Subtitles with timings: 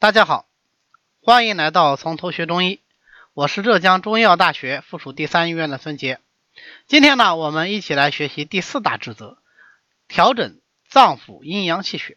[0.00, 0.48] 大家好，
[1.20, 2.80] 欢迎来到从头学中医，
[3.34, 6.20] 我是浙江中医药大学附属第三医院的孙杰。
[6.86, 9.36] 今天呢，我们一起来学习第四大职责，
[10.08, 10.58] 调整
[10.88, 12.16] 脏腑阴阳气血。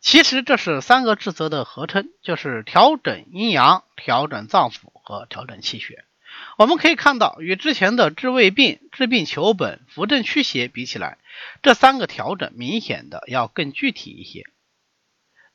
[0.00, 6.06] 其实这是三个职责的合称，就是调整阴阳、调整脏腑和调整气血。
[6.56, 11.18] 我们可以看到，与之前的治未病、治病求本、扶正驱邪比起来，
[11.60, 14.46] 这三个调整明显的要更具体一些。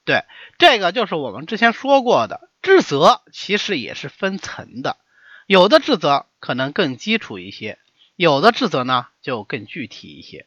[0.06, 0.26] 对，
[0.58, 4.98] 这个就是我们之前说过的，治则其实也是分层的，
[5.48, 7.80] 有的治则可能更基础一些，
[8.16, 10.46] 有的治则呢就更具体一些。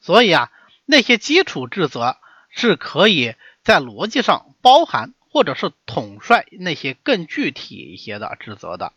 [0.00, 0.50] 所以啊，
[0.84, 2.16] 那些基础治则
[2.50, 8.92] 是可以在逻辑上包含或者是统帅那些更具体一些的治则的。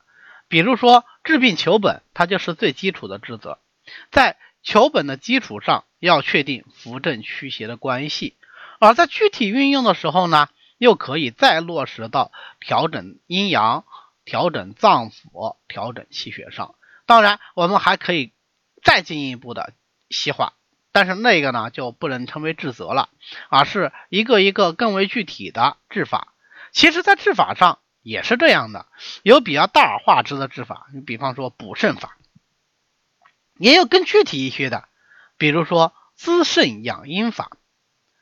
[0.48, 3.60] 比如说治病求本，它就是最基础的治则，
[4.12, 8.37] 在求本的基础上要确定扶正驱邪的关系。
[8.80, 13.86] 而在具体运用的时候呢，又可以再落实到调整阴阳、
[14.26, 16.76] 调整脏腑、调整气血上。
[17.06, 18.34] 当然，我们还可以
[18.84, 19.74] 再进一步的
[20.10, 20.54] 细化，
[20.92, 23.10] 但是那个呢就不能称为治则了，
[23.50, 26.34] 而是一个一个更为具体的治法。
[26.72, 28.86] 其实，在治法上也是这样的，
[29.24, 32.18] 有比较大而化之的治法，你比方说补肾法，
[33.58, 34.88] 也有更具体一些的，
[35.38, 37.52] 比如说滋肾养阴法。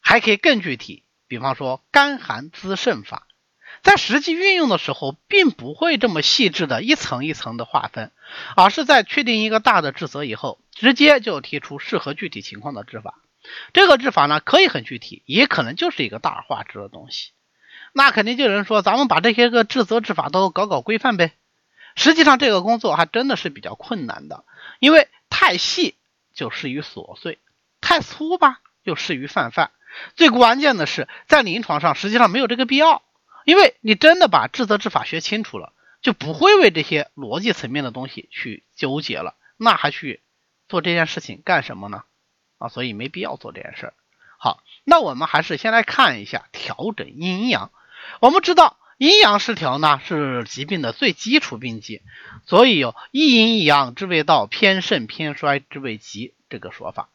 [0.08, 3.28] 还可以更具体，比方说干寒滋肾法，
[3.82, 8.12] 在实际运用的时候，并不会这么细致的一层一层的划分，
[8.56, 13.16] 而是在确定一个大的治则以后，直接就提出适合具体情况的治法。
[13.74, 17.32] 这个治法呢，可以很具体，也可能就是一个大而化之的东西。
[17.92, 21.34] 那肯定就有人说，咱们把这些个治则治法都搞搞规范呗。
[21.96, 24.46] 实际上，这个工作还真的是比较困难的，
[24.80, 25.96] 因为太细
[26.36, 27.40] 就适于琐碎，
[27.82, 29.72] 太粗吧又适于泛泛。
[30.16, 33.04] 最关键的是，在临床上实际上没有这个必要，
[33.46, 40.22] 因为你真的把治则治法学清楚了，就不会为这些逻辑层面的东西去纠结了，那还去
[40.68, 42.04] 做这件事情干什么呢？
[42.58, 43.94] 啊，所以没必要做这件事儿。
[44.38, 47.72] 好，那我们还是先来看一下调整阴阳。
[48.20, 52.02] 我们知道阴阳失调呢是疾病的最基础病机，
[52.46, 57.10] 所以有一阴一阳之谓道，偏盛偏衰之谓疾这个说法。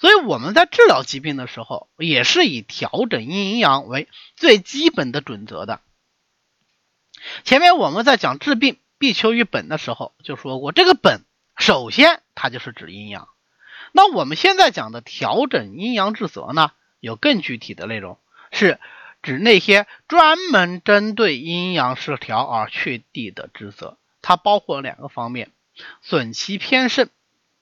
[0.00, 5.80] 所以我们在治疗疾病的时候，也是以调整阴阳为最基本的准则的。
[7.44, 11.22] 前面我们在讲治病必求于本的时候就说过，这个本
[11.56, 13.28] 首先它就是指阴阳。
[13.92, 18.18] 那我们现在讲的调整阴阳治则呢，有更具体的内容，
[18.50, 18.80] 是
[19.22, 23.96] 指那些专门针对阴阳失调而确定的治则。
[24.20, 25.50] 它包括两个方面：
[26.02, 27.08] 损其偏盛，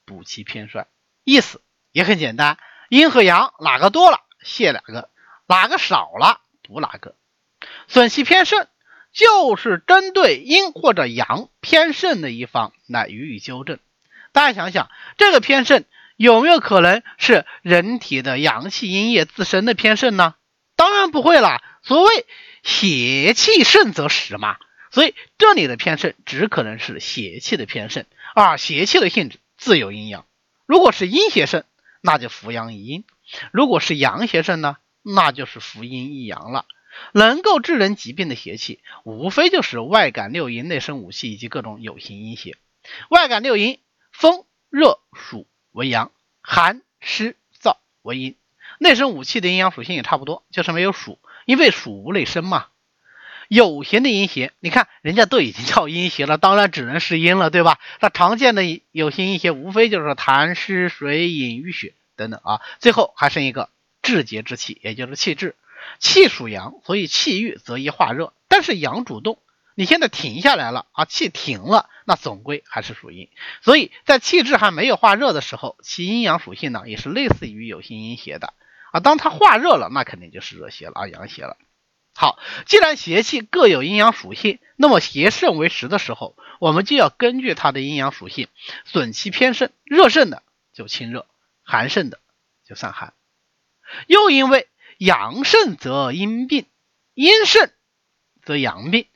[0.05, 0.87] 补其偏衰。
[1.25, 1.61] 意思。
[1.93, 2.59] 也很简单，
[2.89, 5.09] 阴和阳哪个多了，泻哪个；
[5.47, 7.15] 哪个少了，补哪个。
[7.87, 8.67] 损气偏盛，
[9.13, 13.79] 就是针对阴或者阳偏盛的一方来予以纠正。
[14.33, 15.85] 大家想想，这个偏盛
[16.17, 20.35] 有没有可能是人体的阳气阴液自身的偏盛呢？
[20.75, 21.63] 当然不会啦。
[21.83, 22.27] 所谓
[22.63, 24.57] 邪气盛则实嘛，
[24.91, 30.25] 所以这里的偏盛只可能是邪气的偏盛，而邪气的性质自有阴阳。
[30.65, 31.65] 如果是阴邪盛，
[32.03, 33.05] 那就扶阳益阴，
[33.53, 36.67] 如果是阳邪盛呢，那就是扶阴益阳了。
[37.13, 42.59] 能够致人疾病的邪气，无非就是外感六淫、内生五气以及各种有形阴邪。
[43.09, 43.81] 外感六淫，
[44.11, 46.13] 风、热、暑为阳，
[46.43, 48.37] 寒、湿、燥为阴。
[48.79, 52.67] 内生五气的阴阳属性也差不多，就是没有暑，因为暑无内生嘛。
[53.53, 57.79] 有形的阴邪，你看人家都已经叫阴邪了，当然只能是阴了，对吧？
[58.01, 62.63] 那常见的有形阴邪，无非就是痰湿水饮淤血等等啊。
[62.79, 63.69] 最后还剩一个
[64.01, 65.55] 志节之气，也就是气滞。
[65.99, 68.33] 气属阳，所以气郁则易化热。
[68.49, 69.37] 但是阳主动，
[69.75, 73.29] 你现在停下来了啊，气停了，那总归还是属阴。
[73.61, 78.55] 所以在气滞还没有化热的时候，其阴阳属性呢，也是类似于有形阴邪的
[78.93, 79.01] 啊。
[79.01, 81.59] 当它化热了，那肯定就是热邪了啊，阳邪了。
[82.15, 88.49] 好，既然邪气各有阴阳属性，那么邪盛为实的时候，我们就要根据它的阴阳属性，
[88.85, 89.71] 损其偏盛。
[89.85, 90.43] 热盛的
[90.73, 91.27] 就清热，
[91.63, 92.21] 寒盛的
[92.67, 93.15] 就散寒。
[94.07, 94.69] 又因为
[94.99, 96.67] 阳盛则阴病，
[97.15, 97.71] 阴盛
[98.43, 99.07] 则阳病，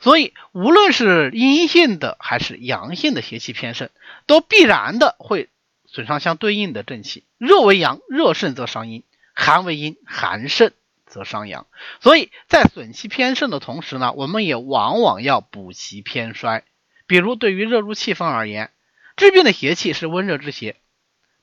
[0.00, 3.90] 所以无论是阴性的还是阳性的邪气偏盛，
[4.26, 5.50] 都必然的会
[5.86, 7.24] 损伤相对应的正气。
[7.38, 9.02] 热为阳，热盛则伤阴；
[9.34, 10.72] 寒为阴，寒盛。
[11.06, 11.66] 则伤阳，
[12.00, 16.64] 所以在损其偏盛的同时呢，我们也往往要补其偏衰。
[17.06, 18.72] 比如对于热入气分而言，
[19.16, 20.76] 治病的邪气是温热之邪，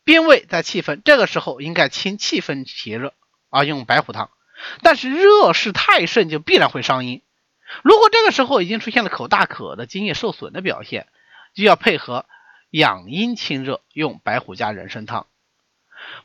[0.04, 3.14] 病位在气分，这个时候应该清气分邪热，
[3.50, 4.30] 而用白虎汤。
[4.82, 7.22] 但是热势太盛就必然会伤阴。
[7.82, 11.08] 如果这个时候已经出现了口大渴的津液受损的表现，
[11.56, 12.26] 就要配合
[12.70, 15.26] 养阴清热，用白虎加人参汤。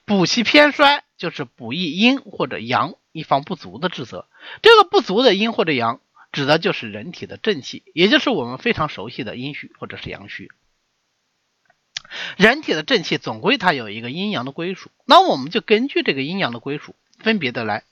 [0.05, 4.29] 补气偏衰就是补益阴或者阳一方不足的治则。
[4.63, 6.01] 这个不足的阴或者阳，
[6.31, 10.53] 指的就是人体的正气，也就是我们非常熟悉的阴虚或者是阳虚。
[12.37, 17.83] 人体的正气总归它有一个阴阳的归属，那我们就根据这个阴阳的归属，分别的来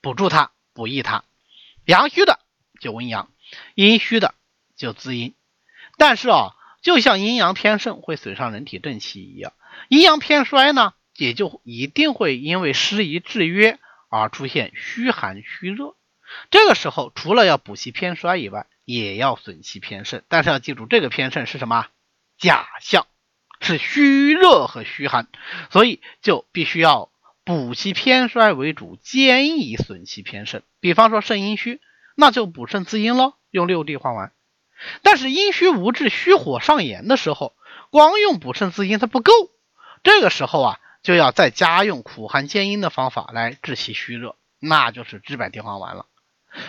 [0.00, 1.24] 补助它、补益它。
[1.84, 2.40] 阳虚的
[2.80, 3.30] 就温阳，
[3.74, 4.34] 阴虚的
[4.76, 5.34] 就滋阴。
[5.98, 9.52] 但是啊，就像阴阳偏盛会损伤人体正气一样，
[9.88, 13.78] 阴阳偏衰呢，也就一定会因为失宜制约
[14.10, 15.96] 而出现虚寒虚热。
[16.50, 20.22] 这个时候，除了要补其偏衰以外，也要损其偏盛。
[20.28, 21.86] 但是要记住，这个偏盛是什么？
[22.36, 23.06] 假象。
[23.62, 25.28] 是虚热和虚寒，
[25.70, 27.10] 所以就必须要
[27.44, 30.62] 补其偏衰为主，兼以损其偏盛。
[30.80, 31.78] 比方说肾阴虚，
[32.16, 34.32] 那就补肾滋阴喽，用六地黄丸。
[35.02, 37.54] 但是阴虚无治、虚火上炎的时候，
[37.90, 39.30] 光用补肾滋阴它不够，
[40.02, 46.06] 这个时候啊，就要再加用苦寒兼阴的方法来治其虚热，那就是治百地黄丸了。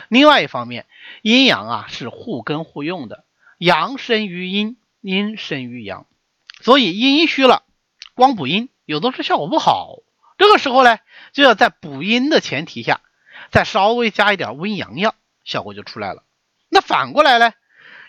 [0.09, 0.85] 另外一方面，
[1.21, 3.25] 阴阳啊是互根互用的，
[3.57, 6.05] 阳生于阴，阴生于阳。
[6.61, 7.63] 所以阴虚了，
[8.13, 9.97] 光补阴有的时候效果不好。
[10.37, 10.99] 这个时候呢，
[11.33, 13.01] 就要在补阴的前提下，
[13.51, 16.23] 再稍微加一点温阳药，效果就出来了。
[16.69, 17.53] 那反过来呢，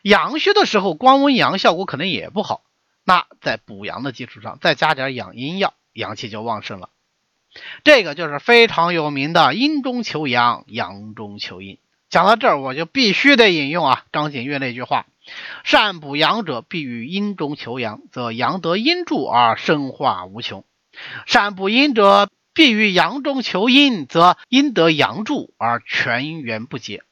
[0.02, 2.62] 阳虚的时候光温阳效果可能也不好。
[3.04, 6.88] 那在补阳的基础上再加点养阴药，阳气就旺盛了。
[7.84, 11.78] 这个就是非常有名的阴中求阳，阳中求阴。
[12.08, 15.06] 讲到这儿，我就必须得引用啊张景岳那句话。
[15.64, 20.62] 善补阳者，必于阴中求阳，则阳得阴助而生化无穷；
[21.26, 27.02] 善补阴者，必于阳中求阴，则阴得阳助而全源不竭。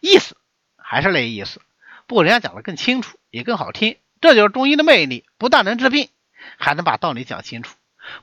[0.00, 0.36] 意思
[0.76, 1.60] 还是那意思，
[2.06, 3.96] 不过人家讲的更清楚，也更好听。
[4.20, 6.08] 这就是中医的魅力，不但能治病，
[6.56, 7.74] 还能把道理讲清楚。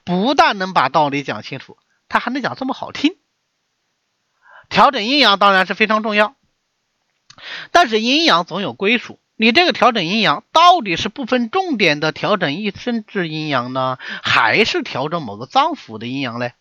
[0.03, 1.77] 不但能把道理讲清楚，
[2.07, 3.17] 他还能讲这么好听。
[4.69, 6.35] 调整阴阳当然是非常重要。
[7.71, 16.51] 但是阴阳总有归属，你这个调整阴阳到底是不分重点的调整一身之阴阳呢，还是调整某个脏腑的阴阳呢？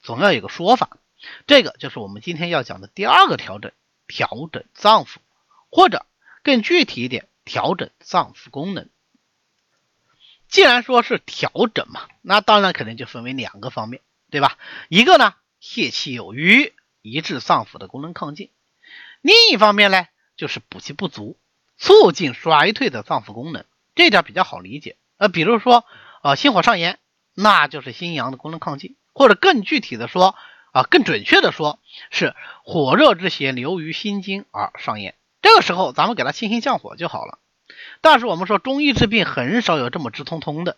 [0.00, 0.96] 总要有个说法。
[1.48, 3.72] 这个就是我们今天要讲的第二个调整，
[4.06, 5.16] 调整脏腑，
[5.70, 6.06] 或者
[6.44, 8.88] 更具体一点，调整脏腑功能。
[10.48, 14.00] 既然说是调整嘛，那当然可能就分为两个方面，
[14.30, 14.58] 对吧？
[14.88, 16.72] 一个呢，泄气有余，
[17.02, 18.48] 抑制脏腑的功能亢进；
[19.20, 20.06] 另一方面呢？
[20.36, 21.36] 就是补气不足，
[21.76, 23.64] 促进衰退的脏腑功能，
[23.96, 24.96] 这点比较好理解。
[25.16, 25.84] 呃，比如说，
[26.22, 27.00] 呃，心火上炎，
[27.34, 30.36] 那就是心阳的功能亢进，或者更具体的说，
[30.70, 31.80] 啊，更准确的说，
[32.10, 35.16] 是火热之邪流于心经而上炎。
[35.42, 37.38] 这个时候，咱们给它清心降火就好了。
[38.00, 40.76] 但是我们说中医治病很少有这么直通通的，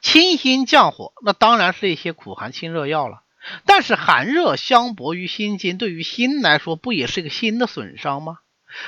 [0.00, 3.22] 清心降火，那当然是一些苦寒清热药了。
[3.64, 8.38] 但是寒热相搏于心经，对于心来说，不也是一个心的损伤吗？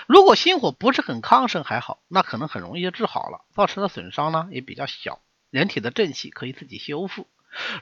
[0.06, 5.18] 如果心火不是很亢盛还好，那可能很容易就治好了，造成的损伤呢也比较小，
[5.50, 7.26] 人体的正气可以自己修复。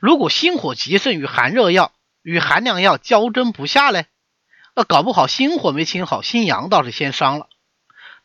[0.00, 1.92] 如果心火极盛，与寒热药
[2.22, 4.06] 与寒凉药交争不下嘞，
[4.74, 7.49] 那搞不好心火没清好，心阳倒是先伤了。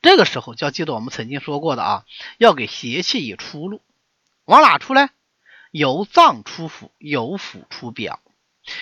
[0.05, 2.05] 这个时候就要记得我们曾经说过的啊，
[2.37, 3.81] 要给邪气以出路，
[4.45, 5.09] 往哪出呢？
[5.71, 8.19] 由脏出腑，由腑出表。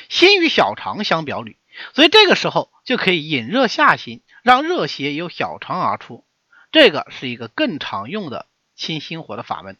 [0.10, 1.56] 心与小肠相表里，
[1.94, 6.26] 所以这个时候就可以引热下行，让热邪由小肠而出。
[6.74, 9.78] 这个是一个更常用的清心火的法门。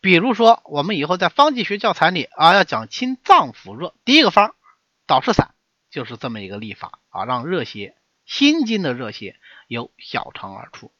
[0.00, 4.54] 比如说，我们以后在方剂学教材里啊，要讲清脏腑热，第一个方
[5.06, 5.50] 导赤散
[5.90, 10.92] 就是这么一个立法啊，让热邪心经的热邪由小肠而出。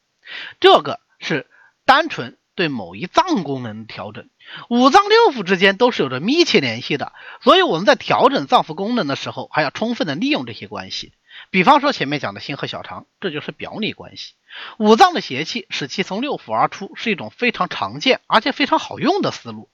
[0.60, 1.48] 这个是
[1.84, 2.36] 单纯。
[2.56, 4.30] 对某一脏功能的调整，
[4.70, 11.12] 五脏六腑之间都是有着密切联系的，所以我们在调整脏腑功能的时候，还要充分的利用这些关系。
[11.50, 14.32] 比方说前面讲的心和小肠，这就是表里关系。
[14.78, 19.68] 五脏的邪气使其从六腑而出，是一种非常常见而且非常好用的思路。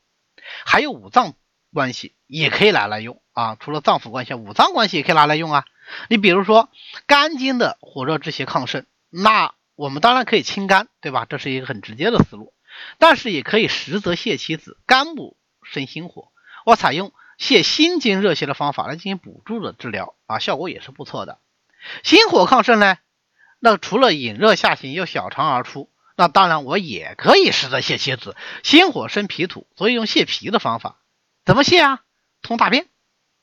[0.67, 1.35] 还有五脏
[1.73, 5.65] 关系也可以拿来用啊，除了脏腑关系，五脏关系也可以拿来用啊。
[6.09, 6.71] 你比如说
[7.07, 11.27] 肝经的火热之邪亢盛，那我们当然可以清肝，对吧？
[11.29, 12.53] 这是一个很直接的思路。
[12.99, 16.33] 但是也可以实则泻其子，肝木生心火，
[16.65, 21.39] 我采用泻心经热邪的方法来进行补助的治疗啊，效果也是不错的。
[22.03, 22.97] 心火亢盛呢，
[23.59, 28.37] 那除了引热下行由小肠而出，那当然我也可以实则泻其子。
[28.63, 30.97] 心火生脾土，所以用泻脾的方法，
[31.45, 32.01] 怎么泻啊？
[32.41, 32.89] 通大便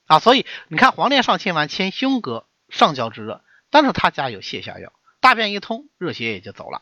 [0.09, 0.19] 啊。
[0.19, 6.81] 所以你看黄连上清丸清胸膈上焦之热，但是他家有泻下药，大便一通，热邪也就走了。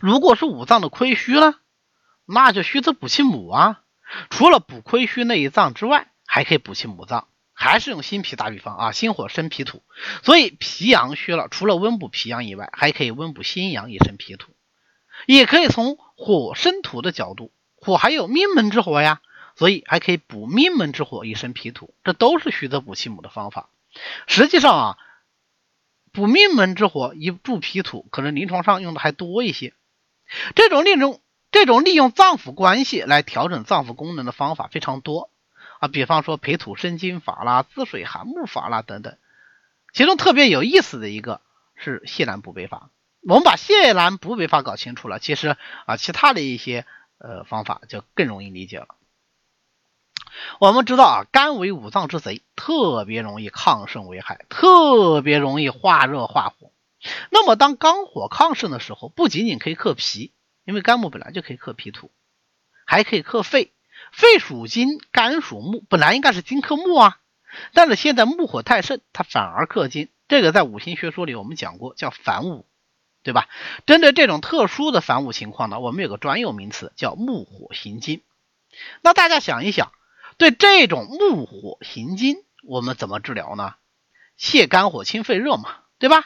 [0.00, 1.56] 如果是五脏的亏虚呢，
[2.26, 3.80] 那就虚则补其母啊。
[4.30, 7.26] 除了补亏虚那一脏之外，还可以补其母脏。
[7.54, 9.84] 还是用心脾打比方啊，心火生脾土，
[10.24, 14.52] 所以脾阳虚了，除了温补脾阳以外，还可以温补心阳以生脾土。
[15.26, 19.20] 也可以从火生土的角度，火还有命门之火呀，
[19.56, 23.68] 所以还可以补命门之火以生脾土，这都是虚则补其母的方法。
[24.26, 24.98] 实际上啊，
[26.12, 29.74] 补命门之火以助脾土，可能临床上用的还多一些。
[30.54, 35.30] 这种利用这种利用脏腑关系来调整脏腑功能的方法非常多。
[35.80, 39.18] 啊，比方说培土生金法啦、滋水涵木法啦等等，
[39.92, 41.40] 其中特别有意思的一个
[41.74, 42.88] 是泻南补北法。
[43.28, 45.56] 我们把泻南补北法搞清楚了，其实
[45.86, 46.86] 啊，其他的一些
[47.18, 48.94] 呃方法就更容易理解了。
[50.58, 56.70] 我们知道啊，肝为五脏之贼，特别容易亢盛为害，特别容易化热化火。
[57.30, 60.32] 那么当肝火亢盛的时候，不仅仅可以克脾，
[60.64, 62.10] 因为肝木本来就可以克脾土，
[62.84, 63.72] 还可以克肺。
[64.12, 67.18] 肺属金，肝属木，本来应该是金克木啊，
[67.72, 70.10] 但是现在木火太盛，它反而克金。
[70.28, 72.66] 这个在五行学说里我们讲过，叫反五，
[73.22, 73.48] 对吧？
[73.86, 78.22] 针对这种特殊的反五情况呢，我们有个专有名词叫木火行金。
[79.00, 79.92] 那大家想一想，
[80.42, 82.34] 对这种木火行金，
[82.64, 83.76] 我们怎么治疗呢？
[84.36, 86.24] 泻肝火，清肺热嘛，对吧？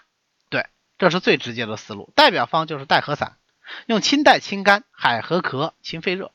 [0.49, 2.11] 对，这是最直接的思路。
[2.17, 3.37] 代表方就是带合散，
[3.85, 6.33] 用清代清肝、海河壳清肺热。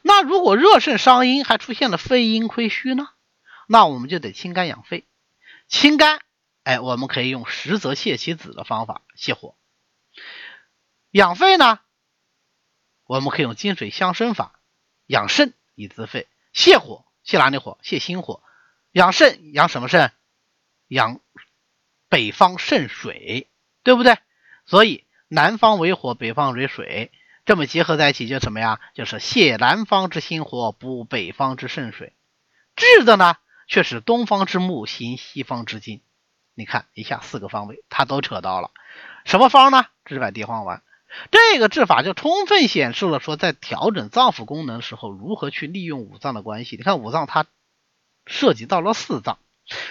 [0.00, 3.10] 那如果热盛伤阴，还出现了肺阴亏虚呢？
[3.66, 5.06] 那我们就得清肝养肺。
[5.68, 6.22] 清肝，
[6.62, 9.54] 哎，我们可以用实则泻其子的方法泻火。
[11.10, 11.78] 养肺呢，
[13.04, 14.58] 我们可以用金水相生法
[15.04, 16.26] 养肾以滋肺。
[16.54, 17.78] 泻火，泻哪里火？
[17.82, 18.42] 泻心火。
[18.92, 20.12] 养肾，养什么肾？
[20.86, 21.20] 养
[22.08, 23.50] 北方肾水，
[23.82, 24.16] 对不对？
[24.64, 27.12] 所以南方为火，北方为水。
[27.44, 28.80] 这么结合在一起就什么呀？
[28.94, 32.14] 就是泻南方之心火，补北方之肾水。
[32.76, 36.00] 治的呢，却是东方之木行西方之金。
[36.54, 38.70] 你看一下四个方位，它都扯到了。
[39.26, 39.84] 什么方呢？
[40.06, 40.82] 治百地黄丸。
[41.30, 46.76] 这个治法就充分显示了说，在调整脏腑功能时候，如何去利用五脏的关系。
[46.76, 47.46] 你看五脏它
[48.26, 49.38] 涉及到了四脏，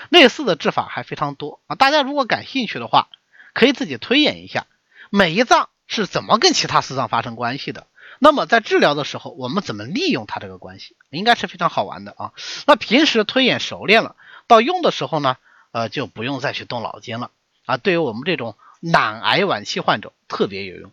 [0.10, 1.76] 类似的治法还非常多啊。
[1.76, 3.10] 大家如果感兴趣的话，
[3.54, 4.68] 可以自己推演一下
[5.10, 5.70] 每一脏。
[5.90, 7.88] 是怎么跟其他四脏发生关系的？
[8.20, 10.98] 那么在治疗的时候，我们怎么利用它这个关系？
[11.12, 12.34] 应该是非常好玩的啊。
[12.66, 15.38] 那平时推演熟练了，到用的时候呢，
[15.72, 17.32] 呃，就不用再去动脑筋了
[17.66, 17.78] 啊。
[17.78, 20.92] 对于我们这种懒癌晚期患者特别有用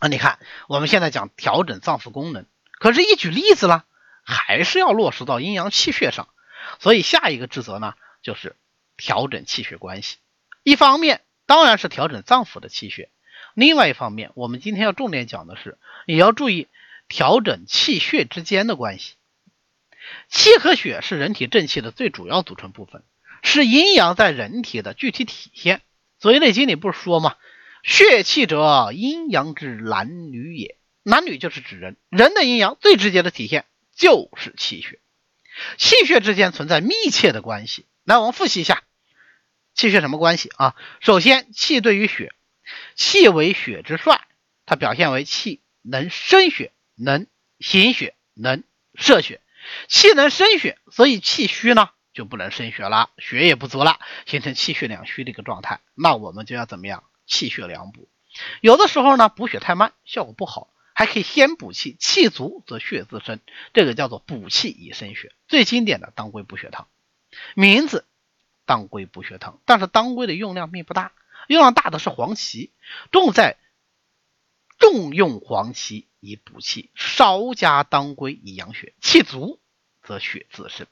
[0.00, 0.08] 啊。
[0.08, 2.44] 你看，我们现在讲调整脏腑功能，
[2.80, 3.84] 可是，一举例子呢，
[4.24, 6.28] 还是要落实到阴阳气血上。
[6.80, 8.56] 所以下一个职责呢，就是
[8.96, 10.16] 调整气血关系。
[10.62, 13.08] 一方面当然是调整脏腑的气血。
[13.54, 16.68] 另外一方面，我们今天要重点讲的是，也要注意
[17.08, 19.14] 调整气血之间的关系。
[20.28, 23.02] 气和血是人体正气的最主要组成部分，
[23.42, 25.82] 是阴阳在人体的具体体现。
[26.18, 27.36] 所以《内经》里不是说吗？
[27.82, 30.76] 血气者，阴阳之男女也。
[31.02, 33.64] 男女就是指人，人的阴阳最直接的体现
[33.96, 35.00] 就是气血。
[35.78, 37.86] 气血之间存在密切的关系。
[38.04, 38.82] 来，我们复习一下
[39.74, 40.76] 气血什么关系啊？
[41.00, 42.34] 首先，气对于血。
[42.94, 44.20] 气为血之帅，
[44.66, 47.26] 它表现为气能生血、能
[47.58, 48.62] 行血、能
[48.94, 49.40] 摄血。
[49.88, 55.80] 气能生血，所以气虚呢就不能生血了，血也不足了，形成气血两虚的一个状态。
[55.94, 57.04] 那我们就要怎么样？
[57.30, 58.08] 气血两补。
[58.60, 63.40] 有的时候呢，补血太慢，效果不好，还可以先补气，气足则血自生，
[63.72, 65.32] 这个叫做补气以生血。
[65.48, 66.88] 最经典的当归补血汤，
[67.54, 68.04] 名字
[68.66, 71.12] 当归补血汤，但是当归的用量并不大。
[71.46, 72.70] 用量大的是黄芪，
[73.10, 73.56] 重在
[74.78, 78.92] 重用黄芪以补气，稍加当归以养血。
[79.00, 79.58] 气足
[80.02, 80.86] 则血自生，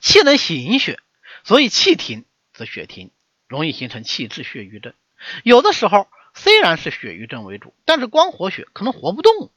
[0.00, 1.00] 气能行血，
[1.44, 3.10] 所以气停则血停，
[3.48, 4.94] 容易形成气滞血瘀症。
[5.42, 9.50] 有的时候虽然是血瘀症为主，但是光活血可能活不动，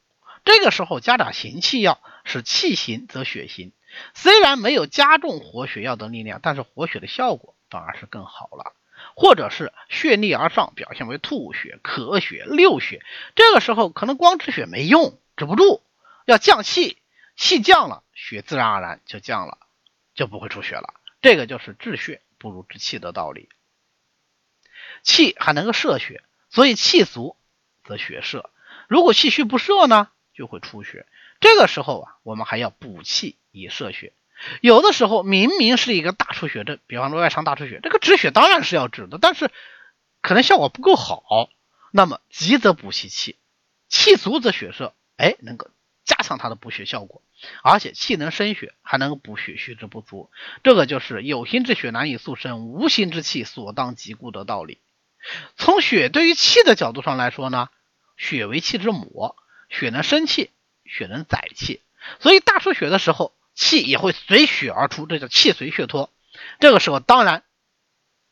[0.44, 3.72] 这个时候加点行气药，使气行则血行。
[4.14, 8.74] 虽然没有加重活血药的力量，但是活血的效果反而是更好了。
[9.16, 13.02] 或者是血逆而上，表现为吐血、咳血、流血，
[13.34, 15.82] 这个时候可能光止血没用，止不住，
[16.26, 16.98] 要降气，
[17.34, 19.58] 气降了，血自然而然就降了，
[20.14, 20.94] 就不会出血了。
[21.22, 23.48] 这个就是治血不如治气的道理。
[25.02, 27.36] 气还能够摄血，所以气足
[27.84, 28.50] 则血摄。
[28.88, 31.06] 如果气虚不摄呢，就会出血。
[31.40, 34.12] 这个时候啊，我们还要补气以摄血。
[34.62, 39.50] 有的时候明明是一个大出血症，比方说外伤大出血，这个止血当然是要止的，但是
[40.22, 41.50] 可能效果不够好，
[41.92, 43.36] 那么急则补其气，
[43.88, 45.68] 气足则血摄，哎，能够
[46.04, 47.22] 加强它的补血效果，
[47.62, 50.30] 而且气能生血，还能补血虚之不足，
[50.62, 54.78] 这个就是有心之血难以速生，无心之气所当即固的道理。
[55.56, 57.68] 从血对于气的角度上来说呢，
[58.16, 59.34] 血为气之母，
[59.68, 60.50] 血能生气，
[60.84, 61.82] 血能载气，
[62.20, 63.34] 所以大出血的时候。
[63.52, 66.08] 气也会随血而出，这叫气随血脱。
[66.60, 67.42] 这个时候，当然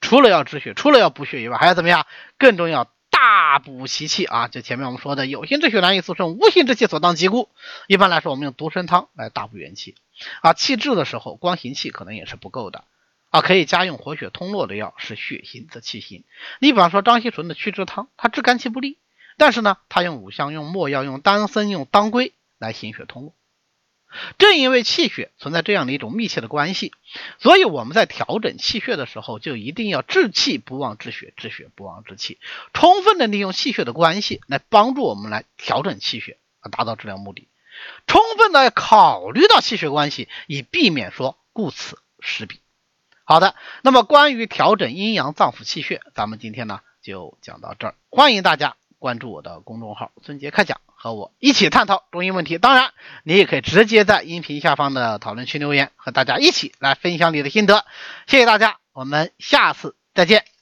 [0.00, 2.06] 除了要止血，除了要补血以外，还要怎么样？
[2.38, 4.48] 更重要，大补其气啊！
[4.48, 7.50] 就前面我们说的，有心之血难以速生，无心之气所当即固。
[7.88, 9.96] 一般来说，我们用独参汤来大补元气
[10.40, 10.54] 啊。
[10.54, 12.84] 气滞的时候，光行气可能也是不够的
[13.30, 16.24] 啊，可以加用活血通络的药，使血行则气行。
[16.60, 18.98] 你比方说张锡纯的祛湿汤，它治肝气不利，
[19.36, 23.34] 但是呢，它用五香、用没药、用丹参、用当归来行血通络。
[24.38, 26.94] 正因为气血存在这样的一种密切的关系，
[27.38, 32.38] 所以我们在调整气血的时候，就一定要治气不忘治血，治血不忘治气，
[32.72, 37.48] 充分的利用气血的关系来帮助我们来调整气血，啊，达到治疗目的。
[38.06, 42.60] 充分的考虑到气血关系，以避免说顾此失彼。
[43.28, 50.80] 好的，那么关于调整阴阳脏腑气血，咱们今天呢就讲到这儿，欢迎大家关注我的公众号“孙杰开讲”。
[50.96, 52.94] 和我一起探讨中医问题，当然
[53.24, 57.84] 你也可以直接在音频下方的讨论区留言，和大家一起来分享你的心得。
[58.26, 60.57] 谢谢大家，我们下次再见。